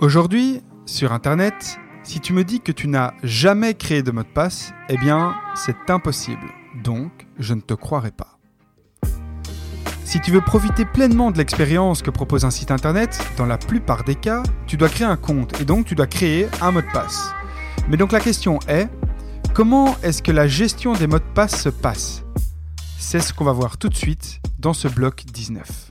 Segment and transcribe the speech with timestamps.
[0.00, 4.28] Aujourd'hui, sur Internet, si tu me dis que tu n'as jamais créé de mot de
[4.28, 6.46] passe, eh bien, c'est impossible.
[6.82, 8.38] Donc, je ne te croirai pas.
[10.06, 14.02] Si tu veux profiter pleinement de l'expérience que propose un site internet, dans la plupart
[14.04, 16.90] des cas, tu dois créer un compte et donc tu dois créer un mot de
[16.94, 17.34] passe.
[17.90, 18.88] Mais donc la question est,
[19.52, 22.24] comment est-ce que la gestion des mots de passe se passe?
[22.98, 25.90] C'est ce qu'on va voir tout de suite dans ce bloc 19.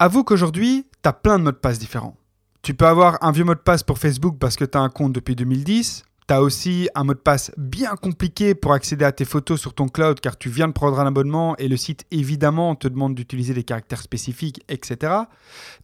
[0.00, 2.16] Avoue qu'aujourd'hui, tu as plein de mots de passe différents.
[2.62, 4.88] Tu peux avoir un vieux mot de passe pour Facebook parce que tu as un
[4.88, 6.04] compte depuis 2010.
[6.26, 9.72] Tu as aussi un mot de passe bien compliqué pour accéder à tes photos sur
[9.72, 13.14] ton cloud car tu viens de prendre un abonnement et le site évidemment te demande
[13.14, 15.12] d'utiliser des caractères spécifiques, etc.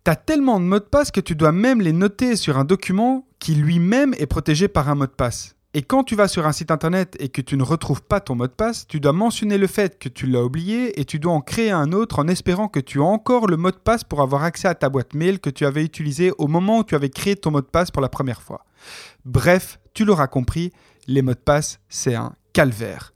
[0.04, 2.64] Tu as tellement de mots de passe que tu dois même les noter sur un
[2.64, 5.54] document qui lui-même est protégé par un mot de passe.
[5.72, 8.34] Et quand tu vas sur un site internet et que tu ne retrouves pas ton
[8.34, 11.32] mot de passe, tu dois mentionner le fait que tu l'as oublié et tu dois
[11.32, 14.20] en créer un autre en espérant que tu as encore le mot de passe pour
[14.20, 17.08] avoir accès à ta boîte mail que tu avais utilisé au moment où tu avais
[17.08, 18.64] créé ton mot de passe pour la première fois.
[19.24, 20.72] Bref, tu l'auras compris,
[21.06, 23.12] les mots de passe, c'est un calvaire.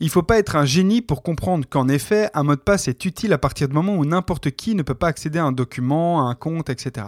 [0.00, 2.88] Il ne faut pas être un génie pour comprendre qu'en effet, un mot de passe
[2.88, 5.52] est utile à partir du moment où n'importe qui ne peut pas accéder à un
[5.52, 7.06] document, à un compte, etc.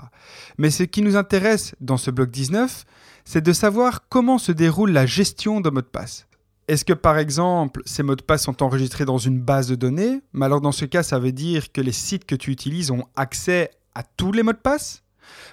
[0.58, 2.84] Mais ce qui nous intéresse dans ce bloc 19,
[3.24, 6.26] c'est de savoir comment se déroule la gestion d'un mot de passe.
[6.68, 10.20] Est-ce que par exemple ces mots de passe sont enregistrés dans une base de données
[10.32, 13.04] Mais alors dans ce cas, ça veut dire que les sites que tu utilises ont
[13.14, 15.02] accès à tous les mots de passe?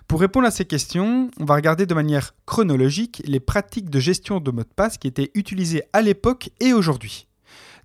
[0.08, 4.40] Pour répondre à ces questions, on va regarder de manière chronologique les pratiques de gestion
[4.40, 7.28] de mots de passe qui étaient utilisées à l'époque et aujourd'hui.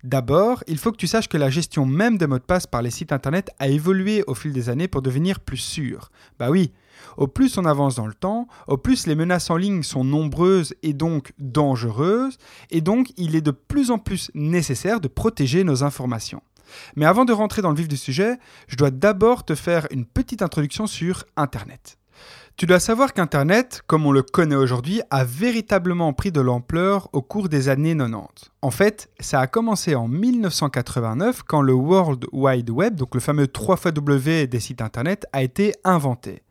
[0.03, 2.81] D'abord, il faut que tu saches que la gestion même des mots de passe par
[2.81, 6.09] les sites internet a évolué au fil des années pour devenir plus sûre.
[6.39, 6.71] Bah oui,
[7.17, 10.73] au plus on avance dans le temps, au plus les menaces en ligne sont nombreuses
[10.83, 12.37] et donc dangereuses,
[12.71, 16.41] et donc il est de plus en plus nécessaire de protéger nos informations.
[16.95, 18.37] Mais avant de rentrer dans le vif du sujet,
[18.67, 21.97] je dois d'abord te faire une petite introduction sur Internet.
[22.59, 27.21] Tu dois savoir qu'Internet, comme on le connaît aujourd'hui, a véritablement pris de l'ampleur au
[27.21, 28.51] cours des années 90.
[28.61, 33.47] En fait, ça a commencé en 1989 quand le World Wide Web, donc le fameux
[33.47, 36.43] 3 W des sites Internet, a été inventé.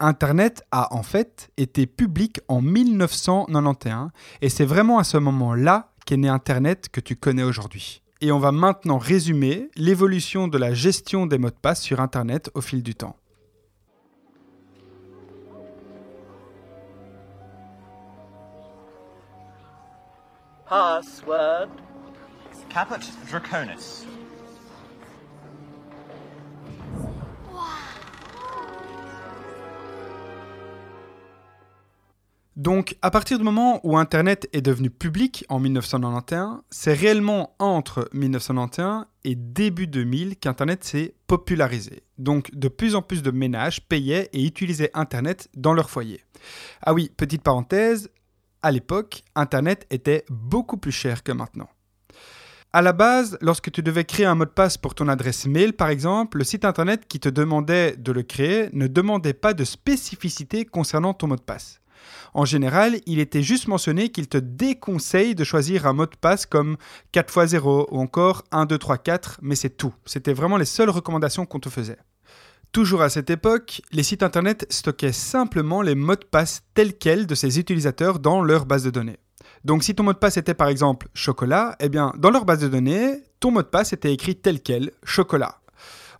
[0.00, 4.10] Internet a en fait été public en 1991
[4.42, 8.02] et c'est vraiment à ce moment-là qu'est né Internet que tu connais aujourd'hui.
[8.24, 12.50] Et on va maintenant résumer l'évolution de la gestion des mots de passe sur Internet
[12.54, 13.16] au fil du temps.
[20.66, 21.68] Password.
[22.70, 24.06] Caput Draconis.
[32.56, 38.08] Donc, à partir du moment où Internet est devenu public en 1991, c'est réellement entre
[38.12, 42.04] 1991 et début 2000 qu'Internet s'est popularisé.
[42.16, 46.20] Donc, de plus en plus de ménages payaient et utilisaient Internet dans leur foyer.
[46.82, 48.08] Ah oui, petite parenthèse,
[48.62, 51.68] à l'époque, Internet était beaucoup plus cher que maintenant.
[52.72, 55.72] À la base, lorsque tu devais créer un mot de passe pour ton adresse mail,
[55.72, 59.64] par exemple, le site internet qui te demandait de le créer ne demandait pas de
[59.64, 61.80] spécificité concernant ton mot de passe.
[62.32, 66.46] En général, il était juste mentionné qu'il te déconseille de choisir un mot de passe
[66.46, 66.76] comme
[67.12, 69.94] 4x0 ou encore 1, 2, 3, 4, mais c'est tout.
[70.04, 71.98] C'était vraiment les seules recommandations qu'on te faisait.
[72.72, 77.26] Toujours à cette époque, les sites internet stockaient simplement les mots de passe tels quels
[77.26, 79.18] de ses utilisateurs dans leur base de données.
[79.64, 82.60] Donc si ton mot de passe était par exemple chocolat, eh bien dans leur base
[82.60, 85.60] de données, ton mot de passe était écrit tel quel, chocolat.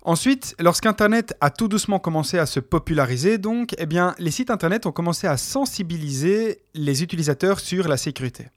[0.07, 4.85] Ensuite, lorsqu'Internet a tout doucement commencé à se populariser, donc, eh bien, les sites Internet
[4.85, 8.49] ont commencé à sensibiliser les utilisateurs sur la sécurité.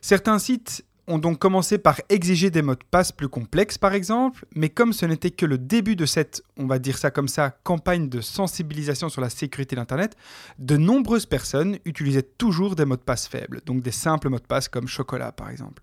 [0.00, 4.44] Certains sites ont donc commencé par exiger des mots de passe plus complexes, par exemple,
[4.56, 7.56] mais comme ce n'était que le début de cette, on va dire ça comme ça,
[7.62, 10.16] campagne de sensibilisation sur la sécurité d'Internet,
[10.58, 14.42] de nombreuses personnes utilisaient toujours des mots de passe faibles, donc des simples mots de
[14.42, 15.80] passe comme chocolat, par exemple.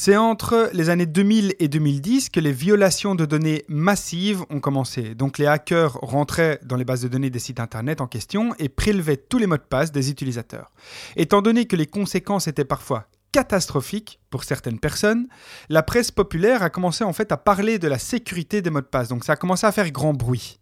[0.00, 5.16] C'est entre les années 2000 et 2010 que les violations de données massives ont commencé.
[5.16, 8.68] Donc les hackers rentraient dans les bases de données des sites internet en question et
[8.68, 10.70] prélevaient tous les mots de passe des utilisateurs.
[11.16, 15.26] Étant donné que les conséquences étaient parfois catastrophiques pour certaines personnes,
[15.68, 18.86] la presse populaire a commencé en fait à parler de la sécurité des mots de
[18.86, 19.08] passe.
[19.08, 20.60] Donc ça a commencé à faire grand bruit.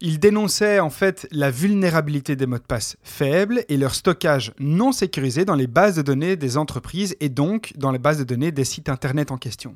[0.00, 4.92] Il dénonçait en fait la vulnérabilité des mots de passe faibles et leur stockage non
[4.92, 8.52] sécurisé dans les bases de données des entreprises et donc dans les bases de données
[8.52, 9.74] des sites internet en question.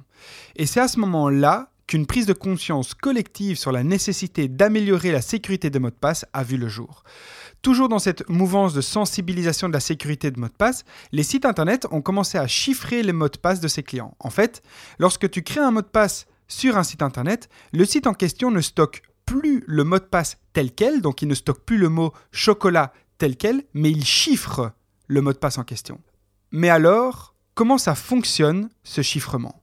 [0.57, 5.23] Et c'est à ce moment-là qu'une prise de conscience collective sur la nécessité d'améliorer la
[5.23, 7.03] sécurité des mots de passe a vu le jour.
[7.63, 11.47] Toujours dans cette mouvance de sensibilisation de la sécurité de mots de passe, les sites
[11.47, 14.15] internet ont commencé à chiffrer les mots de passe de ses clients.
[14.21, 14.63] En fait,
[14.99, 18.51] lorsque tu crées un mot de passe sur un site internet, le site en question
[18.51, 21.89] ne stocke plus le mot de passe tel quel, donc il ne stocke plus le
[21.89, 24.73] mot chocolat tel quel, mais il chiffre
[25.07, 26.01] le mot de passe en question.
[26.51, 29.60] Mais alors, comment ça fonctionne ce chiffrement?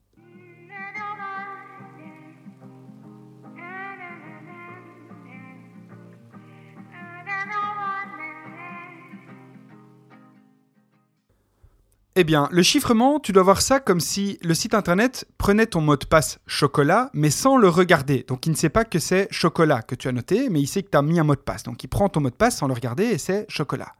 [12.20, 15.80] Eh bien, le chiffrement, tu dois voir ça comme si le site internet prenait ton
[15.80, 18.24] mot de passe chocolat, mais sans le regarder.
[18.26, 20.82] Donc, il ne sait pas que c'est chocolat que tu as noté, mais il sait
[20.82, 21.62] que tu as mis un mot de passe.
[21.62, 23.94] Donc, il prend ton mot de passe sans le regarder et c'est chocolat.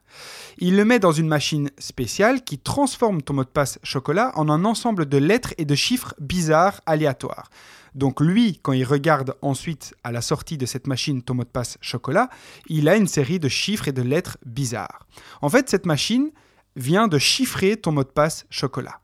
[0.57, 4.49] Il le met dans une machine spéciale qui transforme ton mot de passe chocolat en
[4.49, 7.49] un ensemble de lettres et de chiffres bizarres aléatoires.
[7.95, 11.47] Donc lui, quand il regarde ensuite à la sortie de cette machine ton mot de
[11.47, 12.29] passe chocolat,
[12.67, 15.07] il a une série de chiffres et de lettres bizarres.
[15.41, 16.31] En fait, cette machine,
[16.75, 19.01] vient de chiffrer ton mot de passe chocolat.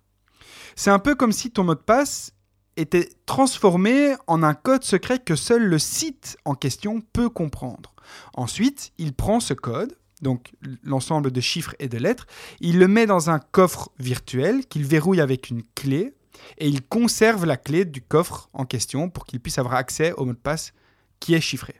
[0.75, 2.31] C'est un peu comme si ton mot de passe
[2.77, 7.93] était transformé en un code secret que seul le site en question peut comprendre.
[8.33, 10.53] Ensuite, il prend ce code, donc
[10.83, 12.27] l'ensemble de chiffres et de lettres,
[12.59, 16.13] il le met dans un coffre virtuel qu'il verrouille avec une clé
[16.57, 20.25] et il conserve la clé du coffre en question pour qu'il puisse avoir accès au
[20.25, 20.73] mot de passe
[21.19, 21.75] qui est chiffré.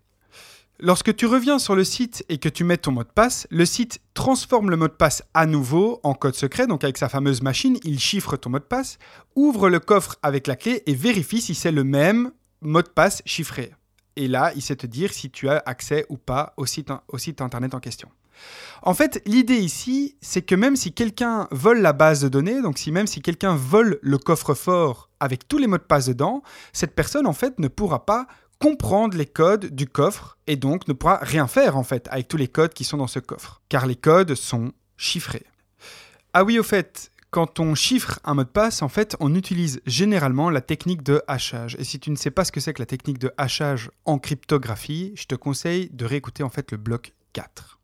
[0.79, 3.65] Lorsque tu reviens sur le site et que tu mets ton mot de passe, le
[3.65, 7.41] site transforme le mot de passe à nouveau en code secret, donc avec sa fameuse
[7.41, 8.97] machine, il chiffre ton mot de passe,
[9.37, 13.21] ouvre le coffre avec la clé et vérifie si c'est le même mot de passe
[13.25, 13.71] chiffré.
[14.17, 16.91] Et là, il sait te dire si tu as accès ou pas au site,
[17.39, 18.09] internet en question.
[18.81, 22.77] En fait, l'idée ici, c'est que même si quelqu'un vole la base de données, donc
[22.77, 26.43] si même si quelqu'un vole le coffre-fort avec tous les mots de passe dedans,
[26.73, 28.27] cette personne en fait ne pourra pas
[28.65, 32.37] comprendre les codes du coffre et donc ne pourra rien faire en fait avec tous
[32.37, 35.45] les codes qui sont dans ce coffre, car les codes sont chiffrés.
[36.33, 39.81] Ah oui, au fait, quand on chiffre un mot de passe, en fait, on utilise
[39.85, 41.75] généralement la technique de hachage.
[41.77, 44.17] Et si tu ne sais pas ce que c'est que la technique de hachage en
[44.17, 47.77] cryptographie, je te conseille de réécouter en fait le bloc 4.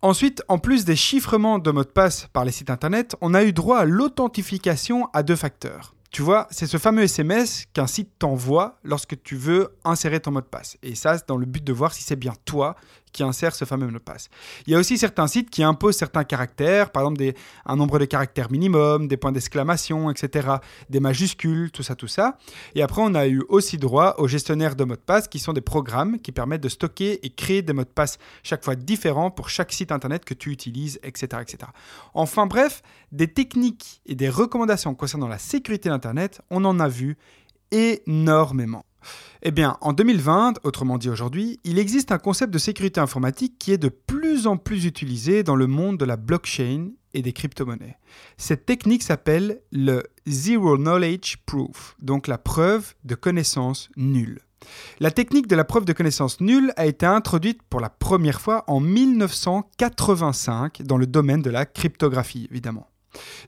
[0.00, 3.44] Ensuite, en plus des chiffrements de mots de passe par les sites internet, on a
[3.44, 5.94] eu droit à l'authentification à deux facteurs.
[6.10, 10.40] Tu vois, c'est ce fameux SMS qu'un site t'envoie lorsque tu veux insérer ton mot
[10.40, 10.76] de passe.
[10.82, 12.74] Et ça, c'est dans le but de voir si c'est bien toi
[13.12, 14.28] qui insère ce fameux mot de passe.
[14.66, 17.20] Il y a aussi certains sites qui imposent certains caractères, par exemple
[17.66, 20.48] un nombre de caractères minimum, des points d'exclamation, etc.,
[20.88, 22.38] des majuscules, tout ça, tout ça.
[22.74, 25.52] Et après, on a eu aussi droit aux gestionnaires de mots de passe, qui sont
[25.52, 29.30] des programmes qui permettent de stocker et créer des mots de passe chaque fois différents
[29.30, 31.70] pour chaque site internet que tu utilises, etc., etc.
[32.14, 32.82] Enfin bref,
[33.12, 37.16] des techniques et des recommandations concernant la sécurité d'Internet, on en a vu
[37.70, 38.84] énormément.
[39.42, 43.72] Eh bien, en 2020, autrement dit aujourd'hui, il existe un concept de sécurité informatique qui
[43.72, 47.96] est de plus en plus utilisé dans le monde de la blockchain et des crypto-monnaies.
[48.36, 54.40] Cette technique s'appelle le Zero Knowledge Proof, donc la preuve de connaissance nulle.
[55.00, 58.64] La technique de la preuve de connaissance nulle a été introduite pour la première fois
[58.66, 62.88] en 1985 dans le domaine de la cryptographie, évidemment.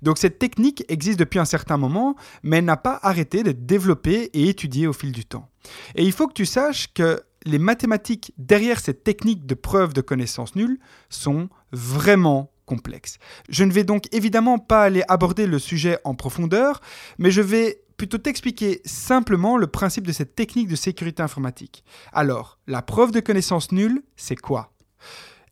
[0.03, 4.31] Donc cette technique existe depuis un certain moment, mais elle n'a pas arrêté d'être développée
[4.33, 5.49] et étudiée au fil du temps.
[5.95, 10.01] Et il faut que tu saches que les mathématiques derrière cette technique de preuve de
[10.01, 10.79] connaissance nulle
[11.09, 13.19] sont vraiment complexes.
[13.49, 16.81] Je ne vais donc évidemment pas aller aborder le sujet en profondeur,
[17.19, 21.85] mais je vais plutôt t'expliquer simplement le principe de cette technique de sécurité informatique.
[22.13, 24.73] Alors, la preuve de connaissance nulle, c'est quoi?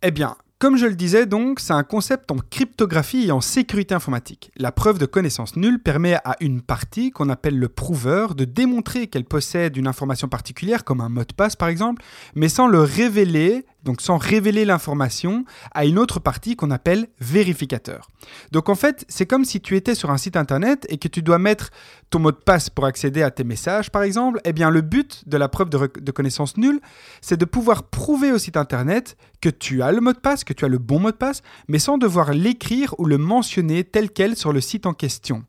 [0.02, 3.94] Eh bien, comme je le disais donc, c'est un concept en cryptographie et en sécurité
[3.94, 4.52] informatique.
[4.58, 9.06] La preuve de connaissance nulle permet à une partie, qu'on appelle le prouveur, de démontrer
[9.06, 12.80] qu'elle possède une information particulière, comme un mot de passe par exemple, mais sans le
[12.80, 18.08] révéler donc sans révéler l'information à une autre partie qu'on appelle vérificateur.
[18.52, 21.22] Donc en fait, c'est comme si tu étais sur un site internet et que tu
[21.22, 21.70] dois mettre
[22.10, 24.40] ton mot de passe pour accéder à tes messages, par exemple.
[24.44, 26.80] Eh bien, le but de la preuve de, connaissance nulle,
[27.20, 30.52] c'est de pouvoir prouver au site internet que tu as le mot de passe, que
[30.52, 34.10] tu as le bon mot de passe, mais sans devoir l'écrire ou le mentionner tel
[34.10, 35.44] quel sur le site en question.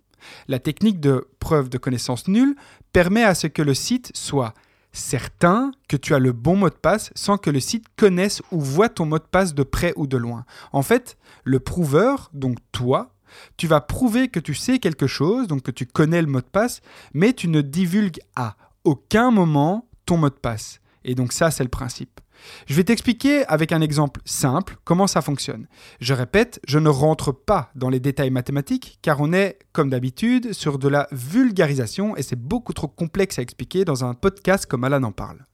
[0.47, 2.55] La technique de preuve de connaissance nulle
[2.93, 4.53] permet à ce que le site soit
[4.93, 8.60] certain que tu as le bon mot de passe sans que le site connaisse ou
[8.60, 10.45] voit ton mot de passe de près ou de loin.
[10.71, 13.13] En fait, le prouveur, donc toi,
[13.57, 16.45] tu vas prouver que tu sais quelque chose, donc que tu connais le mot de
[16.45, 16.81] passe,
[17.13, 20.81] mais tu ne divulgues à aucun moment ton mot de passe.
[21.03, 22.19] Et donc ça, c'est le principe.
[22.67, 25.67] Je vais t'expliquer avec un exemple simple comment ça fonctionne.
[26.00, 30.53] Je répète, je ne rentre pas dans les détails mathématiques car on est, comme d'habitude,
[30.53, 34.83] sur de la vulgarisation et c'est beaucoup trop complexe à expliquer dans un podcast comme
[34.83, 35.45] Alan en parle.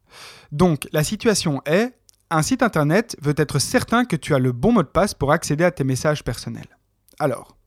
[0.51, 1.93] Donc, la situation est,
[2.29, 5.31] un site internet veut être certain que tu as le bon mot de passe pour
[5.31, 6.77] accéder à tes messages personnels.
[7.19, 7.57] Alors,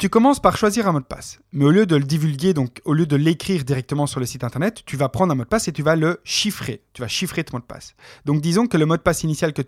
[0.00, 2.80] tu commences par choisir un mot de passe, mais au lieu de le divulguer, donc
[2.86, 5.48] au lieu de l'écrire directement sur le site internet, tu vas prendre un mot de
[5.48, 6.82] passe et tu vas le chiffrer.
[6.94, 7.94] Tu vas chiffrer ton mot de passe.
[8.24, 9.60] Donc disons que le mot de passe initial que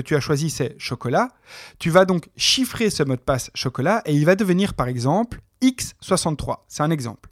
[0.00, 1.28] tu, as choisi c'est chocolat.
[1.78, 5.40] Tu vas donc chiffrer ce mot de passe chocolat et il va devenir par exemple
[5.62, 6.62] x63.
[6.66, 7.30] C'est un exemple.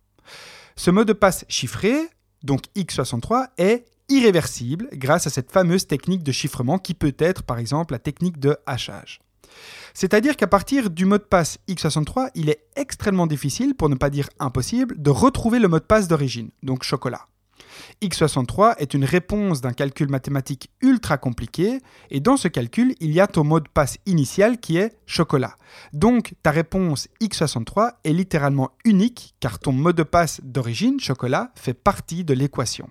[0.77, 2.09] Ce mot de passe chiffré,
[2.45, 7.59] donc x63, est irréversible grâce à cette fameuse technique de chiffrement qui peut être par
[7.59, 9.24] exemple la technique de hachage.
[9.95, 14.11] C'est-à-dire qu'à partir du mot de passe x63, il est extrêmement difficile, pour ne pas
[14.11, 17.29] dire impossible, de retrouver le mot de passe d'origine, donc chocolat.
[18.03, 23.21] x63 est une réponse d'un calcul mathématique ultra compliqué, et dans ce calcul, il y
[23.21, 25.57] a ton mot de passe initial qui est chocolat.
[25.93, 31.75] Donc ta réponse x63 est littéralement unique, car ton mot de passe d'origine, chocolat, fait
[31.75, 32.89] partie de l'équation.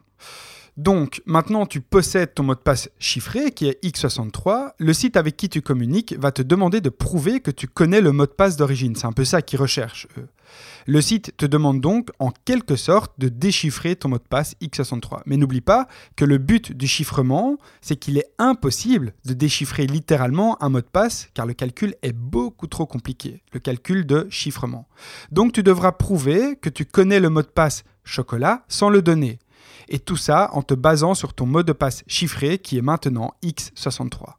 [0.77, 4.71] Donc maintenant tu possèdes ton mot de passe chiffré qui est x63.
[4.79, 8.11] Le site avec qui tu communiques va te demander de prouver que tu connais le
[8.11, 8.95] mot de passe d'origine.
[8.95, 10.07] C'est un peu ça qu'ils recherchent.
[10.87, 15.21] Le site te demande donc en quelque sorte de déchiffrer ton mot de passe x63.
[15.27, 20.61] Mais n'oublie pas que le but du chiffrement, c'est qu'il est impossible de déchiffrer littéralement
[20.63, 24.87] un mot de passe car le calcul est beaucoup trop compliqué, le calcul de chiffrement.
[25.31, 29.39] Donc tu devras prouver que tu connais le mot de passe chocolat sans le donner.
[29.89, 33.33] Et tout ça en te basant sur ton mot de passe chiffré qui est maintenant
[33.43, 34.33] X63.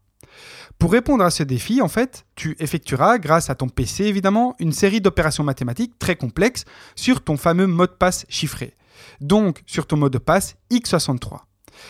[0.79, 4.73] Pour répondre à ce défi, en fait, tu effectueras, grâce à ton PC évidemment, une
[4.73, 6.65] série d'opérations mathématiques très complexes
[6.97, 8.75] sur ton fameux mot de passe chiffré.
[9.21, 11.41] Donc sur ton mot de passe X63.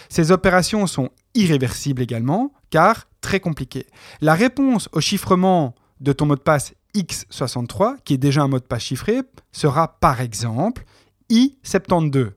[0.08, 3.86] Ces opérations sont irréversibles également, car très compliquées.
[4.20, 8.58] La réponse au chiffrement de ton mot de passe X63, qui est déjà un mot
[8.58, 9.22] de passe chiffré,
[9.52, 10.84] sera par exemple
[11.30, 12.32] I72.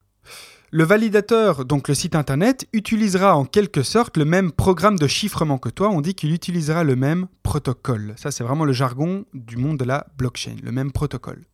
[0.70, 5.58] Le validateur, donc le site internet, utilisera en quelque sorte le même programme de chiffrement
[5.58, 5.90] que toi.
[5.90, 8.14] On dit qu'il utilisera le même protocole.
[8.18, 11.46] Ça, c'est vraiment le jargon du monde de la blockchain, le même protocole.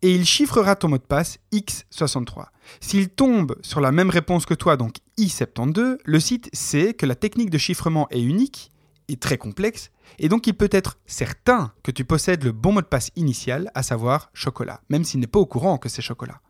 [0.00, 2.46] Et il chiffrera ton mot de passe X63.
[2.80, 7.16] S'il tombe sur la même réponse que toi, donc I72, le site sait que la
[7.16, 8.72] technique de chiffrement est unique
[9.08, 12.80] et très complexe, et donc il peut être certain que tu possèdes le bon mot
[12.80, 16.40] de passe initial, à savoir chocolat, même s'il n'est pas au courant que c'est chocolat.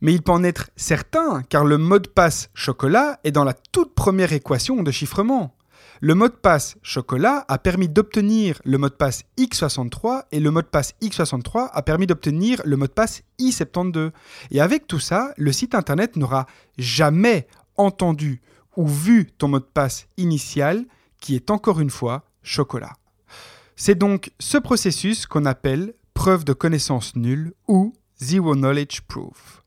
[0.00, 3.54] Mais il peut en être certain, car le mot de passe chocolat est dans la
[3.54, 5.54] toute première équation de chiffrement.
[6.00, 10.52] Le mot de passe chocolat a permis d'obtenir le mot de passe x63 et le
[10.52, 14.12] mot de passe x63 a permis d'obtenir le mot de passe i72.
[14.52, 16.46] Et avec tout ça, le site internet n'aura
[16.78, 18.40] jamais entendu
[18.76, 20.84] ou vu ton mot de passe initial
[21.20, 22.92] qui est encore une fois chocolat.
[23.74, 29.62] C'est donc ce processus qu'on appelle preuve de connaissance nulle ou Zero Knowledge Proof.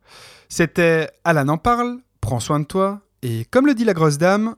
[0.53, 4.58] C'était Alan en parle, prends soin de toi, et comme le dit la grosse dame,